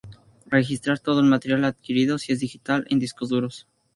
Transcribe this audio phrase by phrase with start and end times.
[0.49, 3.67] Registrar todo el material adquirido, si es digital, en discos duros.